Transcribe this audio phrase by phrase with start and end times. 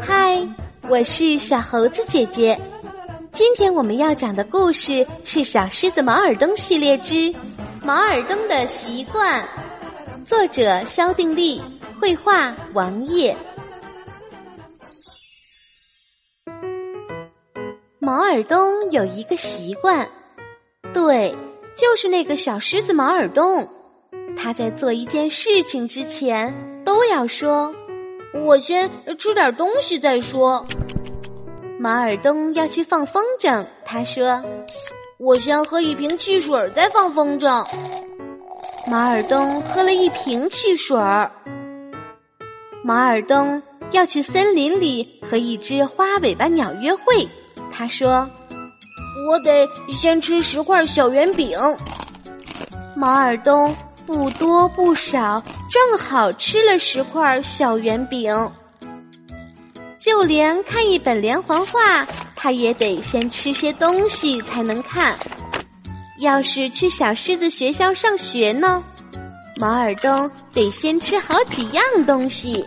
[0.00, 0.46] 嗨，
[0.88, 2.58] 我是小猴子姐姐。
[3.32, 7.14] 今天我们要讲的故事是《小狮子毛尔东》系列之
[7.84, 9.42] 《毛尔东的习惯》，
[10.24, 11.60] 作者肖定力，
[12.00, 13.36] 绘画王烨。
[17.98, 20.08] 毛尔东有一个习惯，
[20.92, 21.34] 对，
[21.76, 23.68] 就是那个小狮子毛尔东。
[24.36, 26.52] 他在做一件事情之前，
[26.84, 27.74] 都要说
[28.34, 30.66] ：“我先吃点东西再说。”
[31.78, 34.42] 马尔东要去放风筝，他说
[35.18, 37.66] ：“我先喝一瓶汽水再放风筝。”
[38.86, 41.30] 马尔东喝了一瓶汽水儿。
[42.82, 43.62] 毛尔东
[43.92, 47.28] 要去森林里和一只花尾巴鸟约会，
[47.72, 48.28] 他说
[49.28, 51.58] ：“我得先吃十块小圆饼。”
[52.96, 53.74] 马尔东。
[54.06, 55.42] 不多不少，
[55.74, 58.32] 正好吃了十块小圆饼。
[59.98, 65.18] 就连看一本连环画，他也得先吃些东西才能看。
[66.20, 68.84] 要是去小狮子学校上学呢，
[69.56, 72.64] 毛尔东得先吃好几样东西，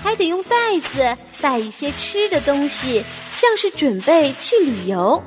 [0.00, 5.20] 还得用袋子带一些吃的东西，像是准备去旅游。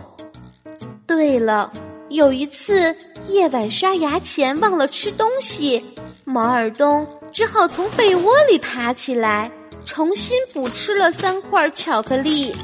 [1.05, 1.69] 对了。
[2.09, 2.93] 有一次
[3.29, 5.81] 夜晚刷牙前忘了吃东西，
[6.23, 9.51] 毛尔东只好从被窝里爬起来，
[9.85, 12.55] 重新补吃了三块巧克力。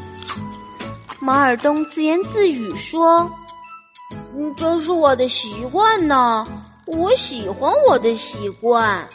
[1.20, 3.30] 毛尔东自言自语说
[4.36, 6.46] ：“嗯，这是我的习惯呢，
[6.86, 9.08] 我喜欢我的习惯。”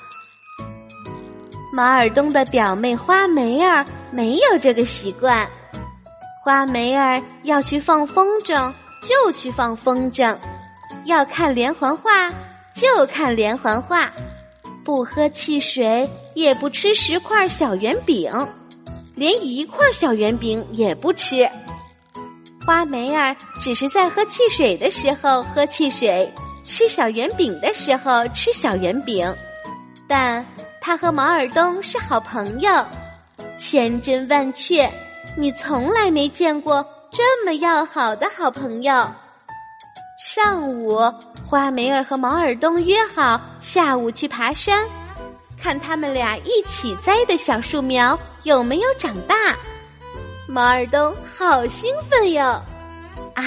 [1.73, 5.49] 毛尔东的表妹花梅儿没有这个习惯，
[6.43, 8.73] 花梅儿要去放风筝。
[9.03, 10.37] 就去放风筝，
[11.07, 12.31] 要看连环画
[12.73, 14.09] 就看连环画，
[14.85, 18.31] 不喝汽水也不吃十块小圆饼，
[19.15, 21.49] 连一块小圆饼也不吃。
[22.67, 26.33] 花梅儿只是在喝汽水的时候喝汽水，
[26.65, 29.33] 吃小圆饼的时候吃小圆饼，
[30.09, 30.45] 但
[30.81, 32.71] 他和毛尔东是好朋友，
[33.59, 34.91] 千真万确，
[35.37, 36.85] 你从来没见过。
[37.11, 39.07] 这么要好的好朋友，
[40.25, 41.01] 上午
[41.45, 44.89] 花梅儿和毛尔东约好下午去爬山，
[45.61, 49.35] 看他们俩一起栽的小树苗有没有长大。
[50.47, 52.45] 毛尔东好兴奋哟！
[53.35, 53.45] 啊，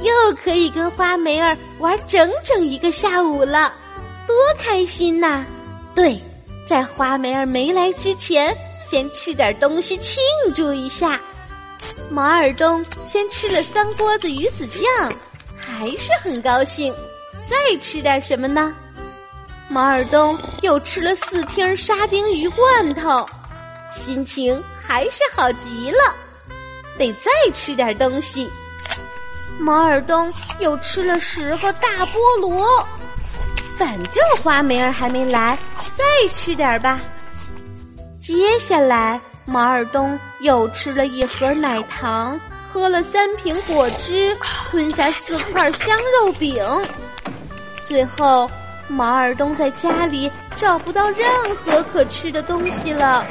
[0.00, 3.72] 又可以跟花梅儿玩整整一个下午了，
[4.26, 5.42] 多开心呐！
[5.94, 6.20] 对，
[6.68, 10.22] 在花梅儿没来之前，先吃点东西庆
[10.54, 11.18] 祝一下。
[12.10, 15.12] 毛尔东先吃了三锅子鱼子酱，
[15.56, 16.94] 还是很高兴。
[17.48, 18.74] 再吃点什么呢？
[19.68, 23.26] 毛尔东又吃了四听沙丁鱼罐头，
[23.90, 26.14] 心情还是好极了。
[26.96, 28.48] 得再吃点东西。
[29.58, 32.66] 毛尔东又吃了十个大菠萝，
[33.76, 35.58] 反正花梅儿还没来，
[35.96, 37.00] 再吃点吧。
[38.18, 39.20] 接下来。
[39.46, 42.40] 毛尔东又吃了一盒奶糖，
[42.74, 44.36] 喝了三瓶果汁，
[44.68, 46.60] 吞下四块香肉饼。
[47.84, 48.50] 最后，
[48.88, 51.24] 毛尔东在家里找不到任
[51.54, 53.24] 何可吃的东西了。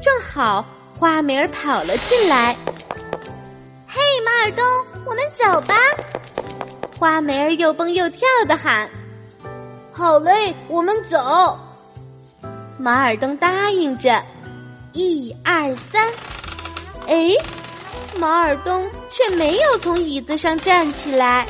[0.00, 0.64] 正好
[0.96, 2.56] 花梅儿跑了进来。
[3.88, 4.64] “嘿，毛尔东，
[5.04, 5.74] 我们走吧！”
[6.96, 8.88] 花梅儿又蹦又跳的喊。
[9.90, 11.58] “好嘞，我们走。”
[12.78, 14.22] 马尔东答应着。
[14.92, 16.08] 一二三，
[17.08, 17.30] 哎，
[18.18, 21.46] 毛尔东却没有从椅子上站起来。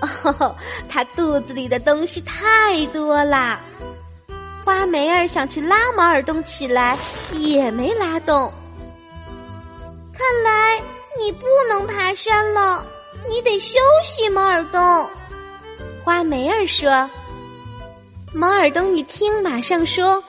[0.00, 0.54] 哦，
[0.88, 3.60] 他肚子里的东西太多啦。
[4.64, 6.98] 花梅儿想去拉毛尔东起来，
[7.34, 8.52] 也没拉动。
[10.12, 10.80] 看来
[11.18, 12.84] 你不能爬山了，
[13.28, 15.08] 你得休息，毛尔东。
[16.04, 17.08] 花梅儿说。
[18.34, 20.22] 毛尔东一听，马上说：“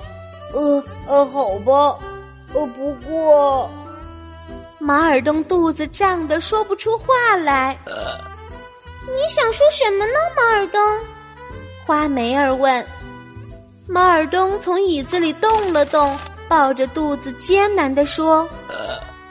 [0.54, 1.98] 呃呃，好吧。”
[2.54, 3.70] 呃，不过，
[4.80, 7.78] 马尔东肚子胀得说不出话来。
[9.08, 10.82] 你想说什么呢，马尔东？
[11.86, 12.86] 花梅儿问。
[13.88, 16.18] 马尔东从椅子里动了动，
[16.50, 18.48] 抱着肚子艰难地说：“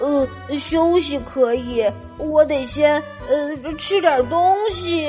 [0.01, 0.27] 呃，
[0.59, 1.85] 休息可以，
[2.17, 5.09] 我得先呃吃点东西。”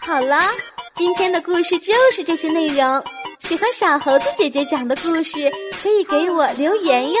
[0.00, 0.40] 好了，
[0.94, 3.04] 今天的故事就是这些内容。
[3.38, 5.50] 喜欢小猴子姐姐讲的故事，
[5.80, 7.20] 可以给我留言哟。